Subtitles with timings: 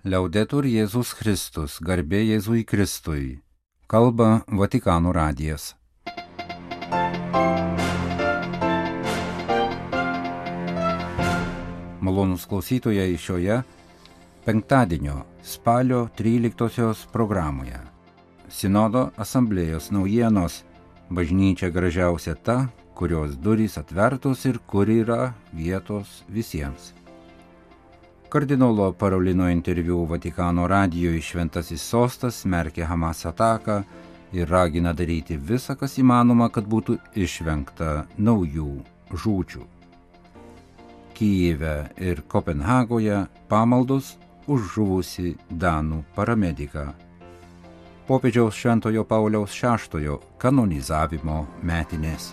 [0.00, 3.42] Liaudetur Jėzus Kristus, garbė Jėzui Kristui.
[3.84, 5.74] Kalba Vatikano radijas.
[12.00, 13.58] Malonus klausytojai šioje
[14.46, 17.82] penktadienio spalio 13 programoje.
[18.48, 20.62] Sinodo asamblėjos naujienos
[21.10, 26.94] bažnyčia gražiausia ta, kurios durys atvertos ir kur yra vietos visiems.
[28.30, 33.82] Kardinolo Parolino interviu Vatikano radijoje Šventasis sostas smerkia Hamas ataką
[34.32, 38.68] ir ragina daryti visą, kas įmanoma, kad būtų išvengta naujų
[39.10, 39.62] žūčių.
[41.18, 44.12] Kyjive ir Kopenhagoje pamaldos
[44.46, 46.86] už žuvusi Danų paramediką.
[48.06, 52.30] Popiežiaus Šventojo Pauliaus VI kanonizavimo metinės.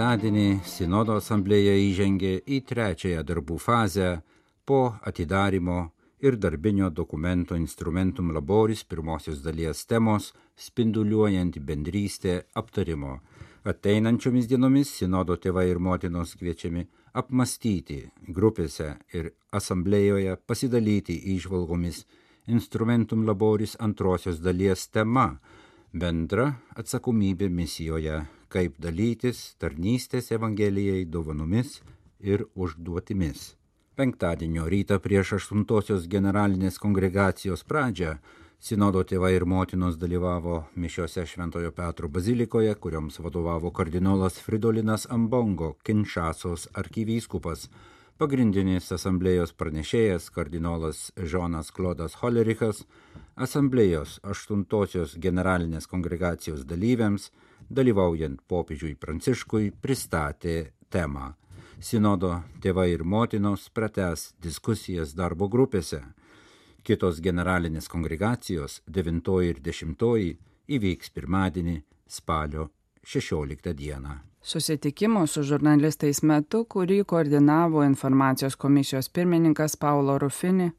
[0.00, 4.06] Penktadienį Sinodo asamblėje įžengė į trečiąją darbų fazę
[4.64, 4.78] po
[5.10, 5.90] atidarimo
[6.24, 13.18] ir darbinio dokumento Instrumentum Laboris pirmosios dalies temos spinduliuojanti bendrystė aptarimo.
[13.68, 18.00] Ateinančiomis dienomis Sinodo tėvai ir motinos kviečiami apmastyti
[18.40, 22.06] grupėse ir asamblėjoje pasidalyti išvalgomis
[22.48, 25.34] Instrumentum Laboris antrosios dalies tema-
[26.00, 31.78] bendra atsakomybė misijoje kaip dalytis tarnystės Evangelijai dovanomis
[32.20, 33.54] ir užduotimis.
[33.96, 38.18] Penktadienio rytą prieš aštuntosios generalinės kongregacijos pradžią
[38.60, 46.66] Sinodo tėvai ir motinos dalyvavo mišiose Šventojo Petro bazilikoje, kurioms vadovavo kardinolas Fridolinas Ambongo, Kinšasos
[46.82, 47.70] arkivyskupas,
[48.20, 52.82] pagrindinis asamblėjos pranešėjas kardinolas Žonas Klodas Holerichas,
[53.40, 57.30] asamblėjos aštuntosios generalinės kongregacijos dalyviams,
[57.70, 61.34] dalyvaujant popiežiui Pranciškui, pristatė temą.
[61.80, 66.02] Sinodo tėvai ir motinos prates diskusijas darbo grupėse.
[66.84, 70.36] Kitos generalinės kongregacijos 9 ir 10
[70.76, 72.68] įvyks pirmadienį spalio
[73.04, 74.18] 16 dieną.
[74.42, 80.70] Susitikimo su žurnalistais metu, kurį koordinavo informacijos komisijos pirmininkas Paulo Rufini,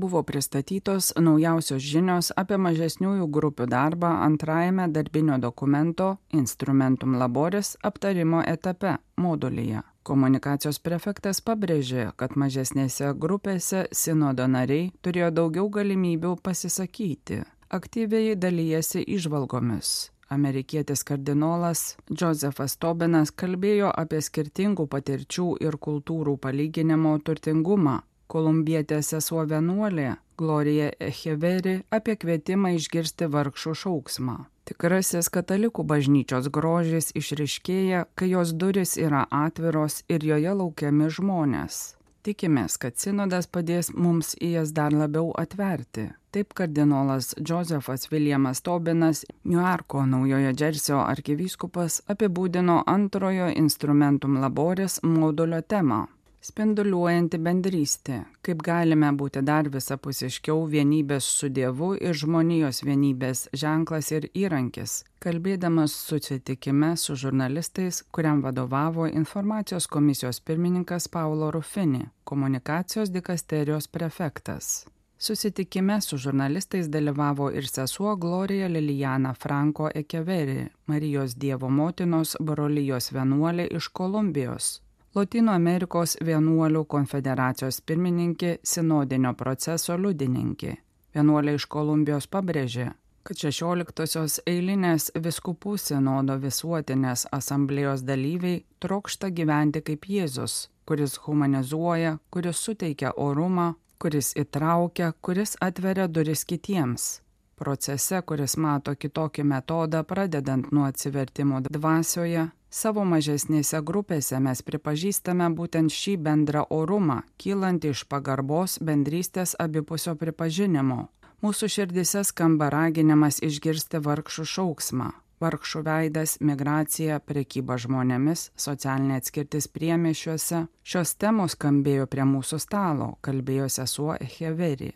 [0.00, 8.96] buvo pristatytos naujausios žinios apie mažesniųjų grupių darbą antrajame darbinio dokumento Instrumentum Laboris aptarimo etape
[9.16, 9.82] modulyje.
[10.02, 20.10] Komunikacijos prefektas pabrėžė, kad mažesnėse grupėse sinodo nariai turėjo daugiau galimybių pasisakyti, aktyviai dalyjasi išvalgomis.
[20.30, 21.80] Amerikietis kardinolas
[22.20, 27.96] Josefas Tobinas kalbėjo apie skirtingų patirčių ir kultūrų palyginimo turtingumą,
[28.30, 34.36] kolumbietė sesuo vienuolė Glorija Echeveri apie kvietimą išgirsti vargšų šauksmą.
[34.70, 41.80] Tikrasis katalikų bažnyčios grožis išriškėja, kai jos duris yra atviros ir joje laukiami žmonės.
[42.20, 46.10] Tikimės, kad sinodas padės mums į jas dar labiau atverti.
[46.30, 56.04] Taip kardinolas Josefas Viljamas Tobinas, Niuarko naujojo Džersio arkivyskupas, apibūdino antrojo instrumentum laboris modulio temą
[56.40, 64.28] spinduliuojanti bendrystė, kaip galime būti dar visapusiškiau vienybės su Dievu ir žmonijos vienybės ženklas ir
[64.34, 74.86] įrankis, kalbėdamas susitikime su žurnalistais, kuriam vadovavo informacijos komisijos pirmininkas Paulo Rufini, komunikacijos dikasterijos prefektas.
[75.20, 83.66] Susitikime su žurnalistais dalyvavo ir sesuo Glorija Lilijana Franko Ekeveri, Marijos Dievo motinos brolyjos vienuolė
[83.76, 84.78] iš Kolumbijos,
[85.10, 90.76] Latino Amerikos vienuolių konfederacijos pirmininkė sinodinio proceso liudininkė.
[91.16, 92.84] Vienuolė iš Kolumbijos pabrėžė,
[93.26, 102.62] kad 16-osios eilinės viskupų sinodo visuotinės asamblėjos dalyviai trokšta gyventi kaip Jėzus, kuris humanizuoja, kuris
[102.62, 107.10] suteikia orumą, kuris įtraukia, kuris atveria duris kitiems.
[107.58, 115.90] Procese, kuris mato kitokį metodą, pradedant nuo atsivertimo dvasioje, Savo mažesnėse grupėse mes pripažįstame būtent
[115.90, 121.08] šį bendrą orumą, kylantį iš pagarbos bendrystės abipusio pripažinimo.
[121.42, 125.08] Mūsų širdise skamba raginimas išgirsti vargšų šauksmą.
[125.42, 130.66] Vargšų veidas, migracija, prekyba žmonėmis, socialinė atskirtis priemešiuose.
[130.84, 134.92] Šios temos skambėjo prie mūsų stalo, kalbėjo sesuo Echeveri.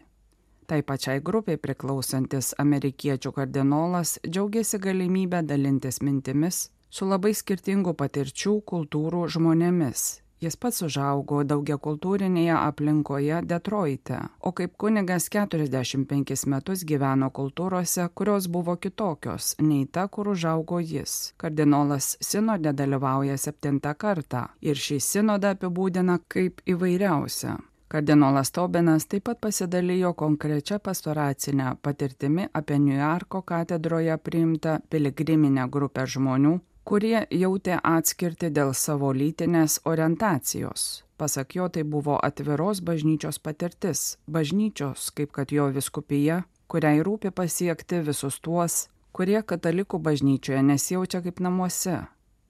[0.71, 9.25] Tai pačiai grupiai priklausantis amerikiečių kardinolas džiaugiasi galimybę dalintis mintimis su labai skirtingų patirčių kultūrų
[9.35, 10.05] žmonėmis.
[10.45, 18.47] Jis pats užaugo daugia kultūrinėje aplinkoje Detroite, o kaip kunigas 45 metus gyveno kultūrose, kurios
[18.57, 21.33] buvo kitokios nei ta, kur užaugo jis.
[21.41, 27.57] Kardinolas sinode dalyvauja septintą kartą ir šį sinodą apibūdina kaip įvairiausią.
[27.95, 36.59] Kardinolas Tobenas taip pat pasidalijo konkrečia pastoracinę patirtimi apie Niujorko katedroje priimtą piligriminę grupę žmonių,
[36.85, 41.05] kurie jautė atskirti dėl savo lytinės orientacijos.
[41.17, 48.03] Pasak jo, tai buvo atviros bažnyčios patirtis, bažnyčios, kaip kad jo viskupija, kuriai rūpi pasiekti
[48.09, 52.03] visus tuos, kurie katalikų bažnyčioje nesijaučia kaip namuose.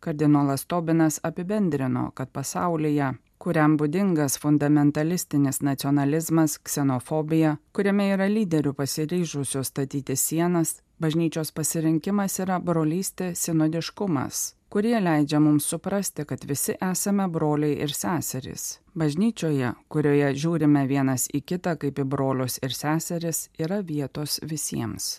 [0.04, 10.16] Kardinolas Tobinas apibendrino, kad pasaulyje, kuriam būdingas fundamentalistinis nacionalizmas, ksenofobija, kuriame yra lyderių pasiryžusių statyti
[10.16, 14.38] sienas, Bažnyčios pasirinkimas yra brolystė sinodiškumas,
[14.72, 18.78] kurie leidžia mums suprasti, kad visi esame broliai ir seserys.
[18.96, 25.10] Bažnyčioje, kurioje žiūrime vienas į kitą kaip į brolius ir seseris, yra vietos visiems.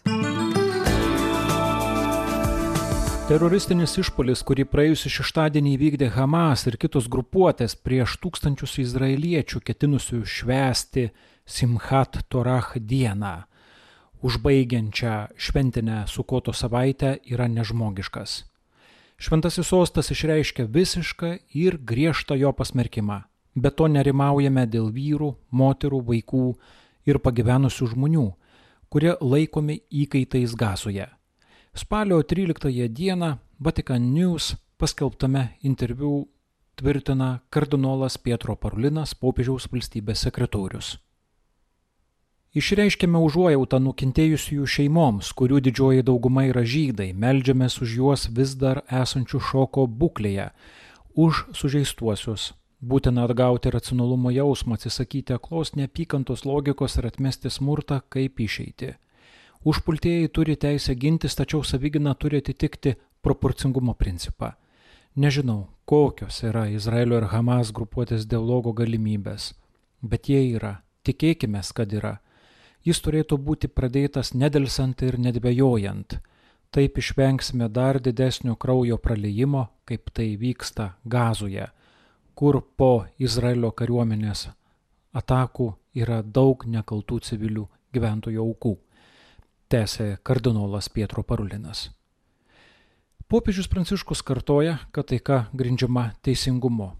[3.30, 11.12] Teroristinis išpolis, kurį praėjusią šeštadienį įvykdė Hamas ir kitos grupuotės prieš tūkstančius izraeliečių ketinusių švęsti
[11.46, 13.44] Simchat Torah dieną
[14.26, 18.44] užbaigiančią šventinę Sukoto savaitę yra nežmogiškas.
[19.22, 23.22] Šventasis sostas išreiškia visišką ir griežtą jo pasmerkimą.
[23.56, 26.48] Be to nerimaujame dėl vyrų, moterų, vaikų
[27.06, 28.26] ir pagyvenusių žmonių,
[28.90, 31.08] kurie laikomi įkaitais gazoje.
[31.76, 36.26] Spalio 13 dieną Vatican News paskelbtame interviu
[36.76, 40.96] tvirtina kardinolas Pietro Parulinas, popiežiaus valstybės sekretorius.
[42.56, 49.42] Išreiškėme užuojautą nukentėjusiųjų šeimoms, kurių didžioji dauguma yra žydai, meldžiamės už juos vis dar esančių
[49.44, 50.46] šoko būklėje,
[51.20, 52.54] už sužeistuosius.
[52.80, 58.94] Būtina atgauti racionalumo jausmą, atsisakyti aklos neapykantos logikos ir atmesti smurtą kaip išeiti.
[59.68, 64.54] Užpultieji turi teisę gintis, tačiau savigina turi atitikti proporcingumo principą.
[65.20, 69.52] Nežinau, kokios yra Izraelio ir Hamas grupuotės dialogo galimybės,
[70.00, 72.22] bet jie yra, tikėkime, kad yra
[72.86, 76.20] Jis turėtų būti pradėtas nedelsant ir nedvėjojant.
[76.70, 81.66] Taip išvengsime dar didesnio kraujo praleimo, kaip tai vyksta Gazoje,
[82.38, 84.50] kur po Izraelio kariuomenės
[85.18, 87.64] atakų yra daug nekaltų civilių
[87.96, 88.76] gyventojų aukų,
[89.72, 91.88] tęsė kardinolas Pietro Parulinas.
[93.26, 96.92] Popiežius Pranciškus kartoja, kad taika grindžiama teisingumu.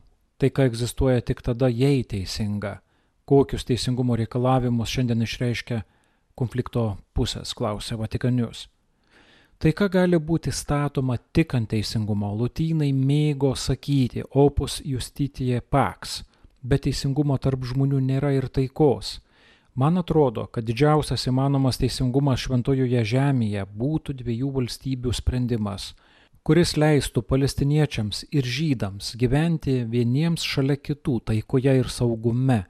[0.42, 2.80] Taika egzistuoja tik tada, jei teisinga
[3.26, 5.82] kokius teisingumo reikalavimus šiandien išreiškia
[6.36, 8.68] konflikto pusės, klausia Vatikanius.
[9.58, 12.34] Taika gali būti statoma tik ant teisingumo.
[12.36, 16.24] Lutynai mėgo sakyti opus justitie pax,
[16.62, 19.22] bet teisingumo tarp žmonių nėra ir taikos.
[19.76, 25.90] Man atrodo, kad didžiausias įmanomas teisingumas šventojoje žemėje būtų dviejų valstybių sprendimas,
[26.44, 32.62] kuris leistų palestiniečiams ir žydams gyventi vieniems šalia kitų taikoje ir saugume,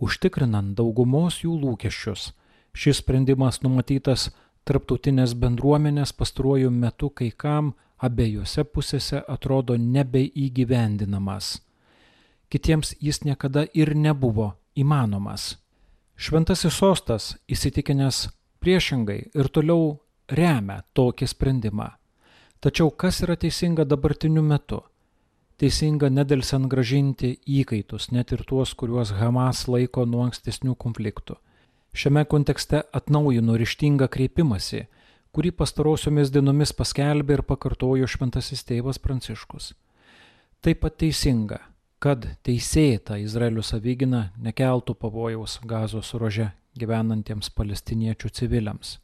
[0.00, 2.30] užtikrinant daugumos jų lūkesčius.
[2.72, 4.30] Šis sprendimas numatytas
[4.68, 11.58] tarptautinės bendruomenės pastaruoju metu kai kam abiejose pusėse atrodo nebeįgyvendinamas.
[12.50, 15.56] Kitiems jis niekada ir nebuvo įmanomas.
[16.20, 18.28] Šventasis sostas įsitikinęs
[18.60, 21.88] priešingai ir toliau remia tokį sprendimą.
[22.60, 24.82] Tačiau kas yra teisinga dabartiniu metu?
[25.60, 31.36] Teisinga nedelsiant gražinti įkaitus, net ir tuos, kuriuos Hamas laiko nuo ankstesnių konfliktų.
[31.92, 34.86] Šiame kontekste atnaujino ryštingą kreipimąsi,
[35.34, 39.72] kurį pastarosiomis dienomis paskelbė ir pakartojo šventasis tėvas Pranciškus.
[40.64, 41.58] Taip pat teisinga,
[42.00, 48.94] kad teisėta Izraelio savigina nekeltų pavojaus gazos rože gyvenantiems palestiniečių civiliams.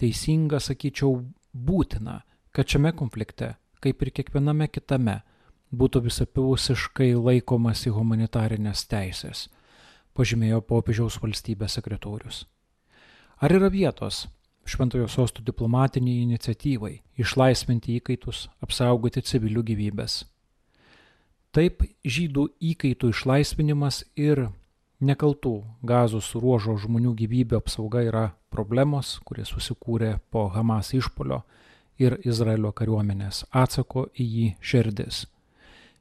[0.00, 1.18] Teisinga, sakyčiau,
[1.52, 5.20] būtina, kad šiame konflikte, kaip ir kiekviename kitame,
[5.72, 9.48] būtų visapusiškai laikomasi humanitarinės teisės,
[10.16, 12.44] pažymėjo popiežiaus valstybės sekretorius.
[13.42, 14.26] Ar yra vietos
[14.68, 20.22] šventojo sostų diplomatiniai iniciatyvai išlaisvinti įkaitus, apsaugoti civilių gyvybės?
[21.52, 24.46] Taip žydų įkaitų išlaisvinimas ir
[25.02, 31.42] nekaltų gazos ruožo žmonių gyvybių apsauga yra problemos, kurie susikūrė po Hamas išpolio
[32.00, 35.26] ir Izraelio kariuomenės atsako į jį širdis.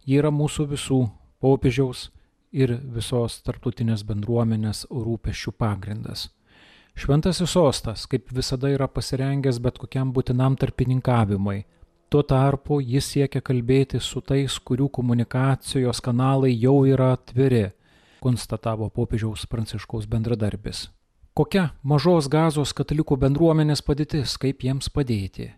[0.06, 1.02] Ji yra mūsų visų
[1.42, 2.10] popiežiaus
[2.52, 6.30] ir visos tarptautinės bendruomenės rūpeščių pagrindas.
[6.98, 11.62] Šventasis sostas, kaip visada, yra pasirengęs bet kokiam būtinam tarpininkavimui,
[12.12, 17.70] Tuo tarpu jis siekia kalbėti su tais, kurių komunikacijos kanalai jau yra atviri,
[18.20, 20.90] konstatavo popiežiaus pranciškaus bendradarbis.
[21.32, 25.54] Kokia mažos gazos katalikų bendruomenės padėtis, kaip jiems padėti?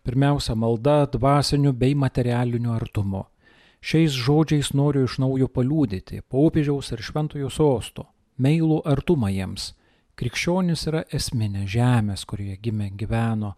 [0.00, 3.26] Pirmiausia, malda dvasiniu bei materialiniu artumu.
[3.82, 8.06] Šiais žodžiais noriu iš naujo paliūdyti popiežiaus ir šventojo sosto,
[8.38, 9.72] meilų artumą jiems.
[10.14, 13.56] Krikščionis yra esminė žemės, kurioje gimė, gyveno,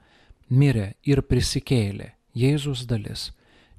[0.49, 3.33] mirė ir prisikėlė Jėzus dalis.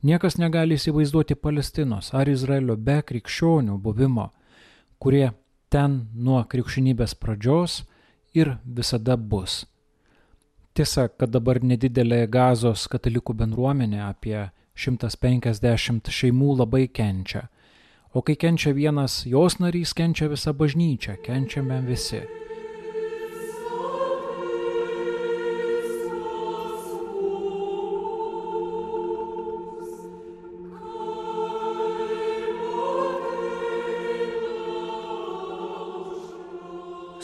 [0.06, 4.30] Niekas negali įsivaizduoti Palestinos ar Izraelio be krikščionių buvimo,
[5.02, 5.32] kurie
[5.74, 7.82] ten nuo krikščionybės pradžios
[8.38, 9.64] ir visada bus.
[10.78, 14.38] Tiesa, kad dabar nedidelė gazos katalikų bendruomenė apie
[14.76, 17.48] 150 šeimų labai kenčia.
[18.16, 22.22] O kai kenčia vienas jos narys, kenčia visa bažnyčia, kenčiame visi.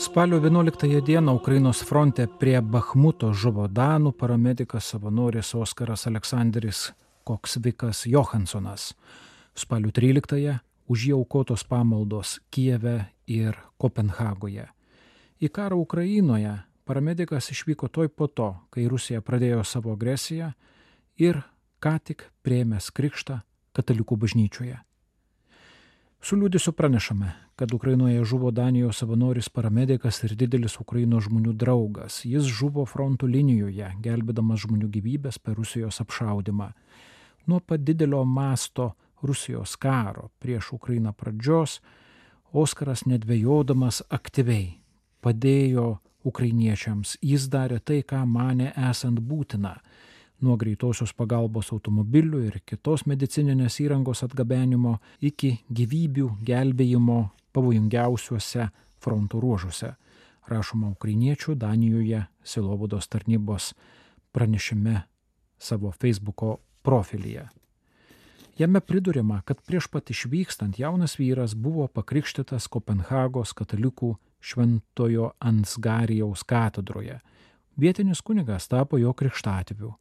[0.02, 6.90] Spalio 11 dieną Ukrainos fronte prie Bakhmuto žuvo Danų paramedikas savanoris Oskaras Aleksandris
[7.24, 8.92] Koksvikas Johansonas.
[9.54, 14.66] Spalio 13 už jį aukotos pamaldos Kijeve ir Kopenhagoje.
[15.42, 20.52] Į karą Ukrainoje paramedikas išvyko toj po to, kai Rusija pradėjo savo agresiją
[21.18, 21.42] ir
[21.82, 23.42] ką tik prieimęs krikštą
[23.74, 24.78] katalikų bažnyčioje.
[26.22, 32.20] Su liūdėsiu pranešame, kad Ukrainoje žuvo Danijos savanoris paramedikas ir didelis Ukrainos žmonių draugas.
[32.22, 36.68] Jis žuvo frontų linijoje, gelbėdamas žmonių gyvybės per Rusijos apšaudimą.
[37.46, 41.80] Nuo pat didelio masto Rusijos karo prieš Ukrainą pradžios
[42.52, 44.74] Oskaras nedvėjodamas aktyviai
[45.24, 45.86] padėjo
[46.28, 47.16] ukrainiečiams.
[47.24, 49.78] Jis darė tai, ką mane esant būtina
[50.42, 57.18] nuo greitosios pagalbos automobilių ir kitos medicininės įrangos atgabenimo iki gyvybių gelbėjimo
[57.54, 58.68] pavojingiausiuose
[59.02, 59.94] fronto ruožuose,
[60.50, 63.72] rašoma ukrainiečių Danijoje Silovados tarnybos
[64.32, 65.06] pranešime
[65.58, 67.48] savo Facebook'o profilyje.
[68.58, 77.20] Jame pridurima, kad prieš pat išvykstant jaunas vyras buvo pakrikštytas Kopenhagos katalikų Šventojo Ansgarijaus katedroje.
[77.76, 79.94] Vietinis kunigas tapo jo krikštatėviu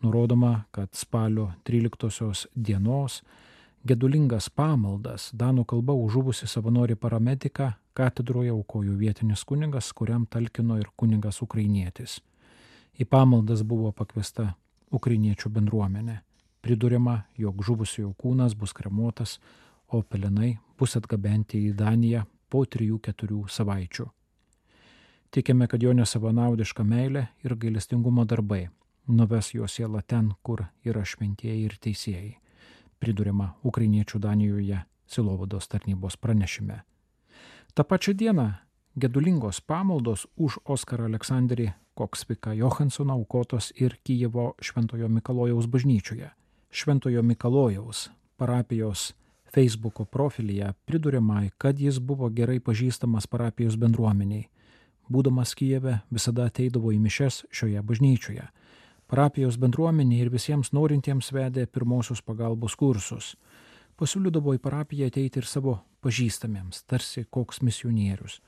[0.00, 3.20] nurodoma, kad spalio 13 dienos
[3.84, 11.42] gedulingas pamaldas Danų kalba užuvusi savanori paramediką katedroje aukojo vietinis kunigas, kuriam talkino ir kunigas
[11.42, 12.20] ukrainietis.
[13.00, 14.54] Į pamaldas buvo pakviesta
[14.90, 16.20] ukrainiečių bendruomenė.
[16.60, 19.38] Pridurima, jog žuvusiojo kūnas bus kremuotas,
[19.88, 24.06] o pelenai bus atgabenti į Daniją po 3-4 savaičių.
[25.30, 28.68] Tikime, kad jo nesavanaudiška meilė ir gailestingumo darbai
[29.10, 32.32] nuves jo sielą ten, kur yra šventieji ir teisėjai,
[33.00, 36.82] pridurima ukrainiečių Danijoje Silovados tarnybos pranešime.
[37.74, 38.62] Ta pačia diena
[38.94, 46.30] gedulingos pamaldos už Oskarą Aleksandrį Koksviką Johansoną aukotos ir Kijevo Šventojo Mikalojaus bažnyčioje.
[46.70, 49.12] Šventojo Mikalojaus parapijos
[49.54, 54.48] Facebook'o profilyje priduriama, kad jis buvo gerai pažįstamas parapijos bendruomeniai.
[55.08, 58.48] Būdamas Kijeve visada ateidavo į mišes šioje bažnyčioje
[59.10, 63.32] Parapijos bendruomenė ir visiems norintiems vedė pirmosios pagalbos kursus.
[63.98, 68.38] Pasiūlydavo į parapiją ateiti ir savo pažįstamiems, tarsi koks misionierius.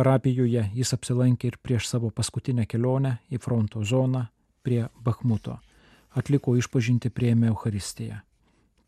[0.00, 4.22] Parapijoje jis apsilankė ir prieš savo paskutinę kelionę į fronto zoną
[4.64, 5.58] prie Bakhmuto.
[6.16, 8.22] Atliko išpažinti prieėmė Euharistiją.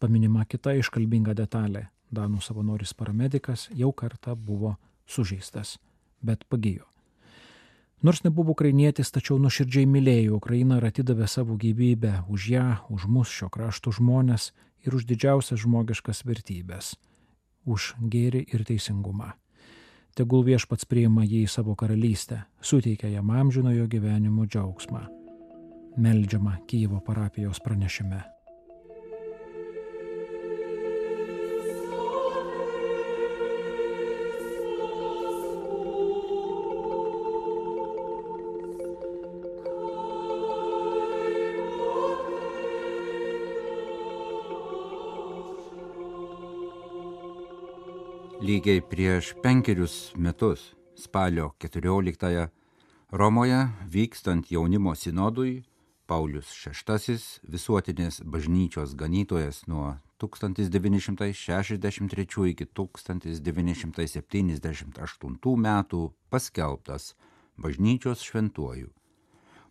[0.01, 1.83] Paminima kita iškalbinga detalė.
[2.09, 5.75] Danų savanoris paramedikas jau kartą buvo sužeistas,
[6.25, 6.89] bet pagijo.
[8.01, 13.29] Nors nebuvo ukrainietis, tačiau nuoširdžiai mylėjo Ukrainą ir atidavė savo gyvybę už ją, už mus
[13.29, 14.55] šio krašto žmonės
[14.89, 16.97] ir už didžiausias žmogiškas vertybės-
[17.77, 19.35] už gėrį ir teisingumą.
[20.13, 25.07] Tegul viešpats priima jį į savo karalystę, suteikia jam amžinojo gyvenimo džiaugsmą.
[25.97, 28.21] Meldžiama Kyivo parapijos pranešime.
[48.43, 52.49] Lygiai prieš penkerius metus, spalio 14-ąją,
[53.13, 55.63] Romoje vykstant jaunimo sinodui,
[56.07, 67.15] Paulius VI visuotinės bažnyčios ganytojas nuo 1963 iki 1978 metų paskelbtas
[67.57, 68.91] bažnyčios šventuoju.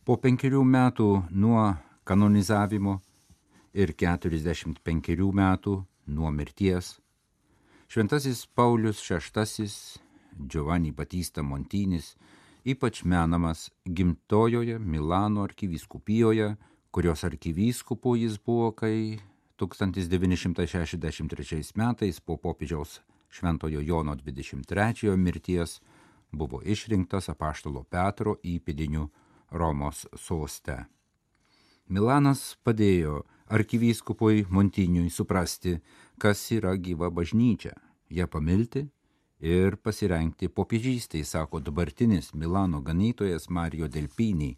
[0.05, 1.75] Po penkerių metų nuo
[2.07, 3.01] kanonizavimo
[3.73, 7.00] ir 45 metų nuo mirties.
[7.91, 9.67] Šventasis Paulius VI
[10.47, 12.17] Giovanni Batista Montinis
[12.63, 16.55] ypač menamas gimtojoje Milano arkivyskupijoje,
[16.91, 19.19] kurios arkivyskupu jis buvo, kai
[19.59, 25.81] 1963 metais po popiežiaus Šventojo Jono 23 mirties
[26.31, 29.09] buvo išrinktas apaštalo Petro įpėdiniu
[29.51, 30.85] Romos soste.
[31.91, 35.75] Milanas padėjo arkivyskupui Montiniui suprasti,
[36.21, 37.73] kas yra gyva bažnyčia,
[38.13, 38.83] ją pamilti
[39.41, 44.53] ir pasirengti popiežystai, sako dabartinis Milano ganytojas Mario Delpiniai,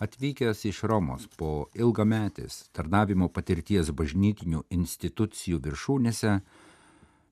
[0.00, 6.40] atvykęs iš Romos po ilgametės tarnavimo patirties bažnytinių institucijų viršūnėse,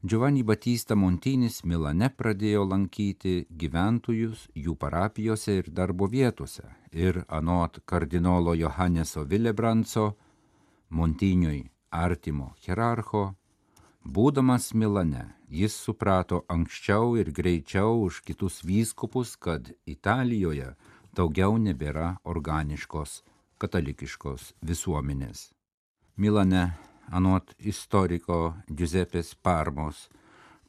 [0.00, 6.64] Giovanni Batista Montinis Milane pradėjo lankyti gyventojus jų parapijose ir darbo vietose.
[6.92, 10.14] Ir anot kardinolo Johanneso Villebranco,
[10.88, 13.34] Montiniui artimo hierarcho,
[14.04, 20.74] būdamas Milane, jis suprato anksčiau ir greičiau už kitus vyskupus, kad Italijoje
[21.14, 23.22] daugiau nebėra organiškos
[23.60, 25.50] katalikiškos visuomenės.
[26.16, 26.72] Milane
[27.10, 30.08] anot istoriko Giuseppės Parmos,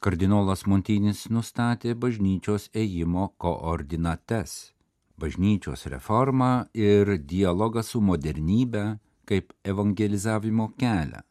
[0.02, 4.72] kardinolas Montinis nustatė bažnyčios ėjimo koordinates-
[5.20, 11.22] bažnyčios reformą ir dialogą su modernybė kaip evangelizavimo kelią,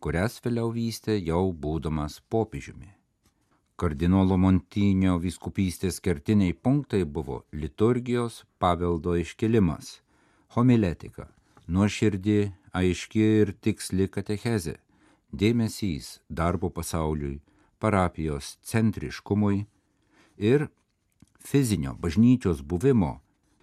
[0.00, 2.92] kurias vėliau vystė jau būdamas popiežiumi.
[3.78, 10.00] Kardinolo Montinio viskupystės kertiniai punktai buvo liturgijos paveldo iškelimas,
[10.56, 11.28] homiletika,
[11.68, 12.38] nuoširdį
[12.74, 14.74] aiški ir tiksli katechezė,
[15.30, 17.38] dėmesys darbo pasauliui,
[17.78, 19.66] parapijos centriškumui
[20.38, 20.66] ir
[21.38, 23.20] fizinio bažnyčios buvimo,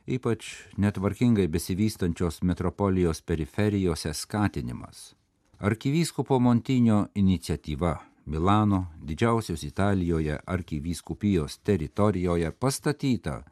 [0.07, 0.47] ypač
[0.79, 5.13] netvarkingai besivystančios metropolijos periferijose skatinimas.
[5.59, 13.43] Arkivyskupo Montinio iniciatyva Milano, didžiausios Italijoje arkivyskupijos teritorijoje pastatyta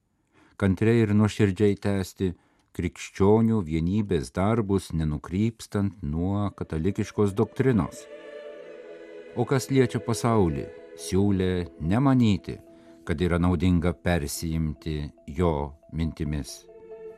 [0.57, 2.33] kantriai ir nuoširdžiai tęsti
[2.75, 8.05] krikščionių vienybės darbus, nenukrypstant nuo katalikiškos doktrinos.
[9.39, 10.67] O kas liečia pasaulį,
[10.99, 11.51] siūlė
[11.83, 12.59] nemanyti,
[13.05, 14.97] kad yra naudinga persijimti
[15.39, 15.55] jo
[15.93, 16.63] mintimis,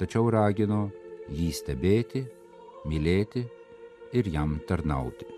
[0.01, 0.87] tačiau ragino
[1.29, 2.27] jį stebėti
[2.89, 3.47] mylėti
[4.17, 5.36] ir jam tarnauti.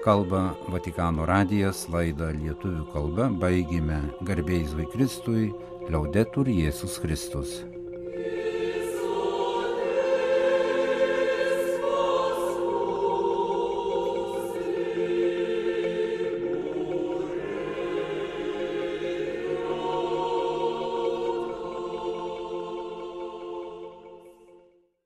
[0.00, 3.26] Kalba Vatikano radijas laidą lietuvių kalba.
[3.42, 5.50] Baigėme garbėjai Kristui,
[5.90, 7.58] liaudetur Jėzus Kristus.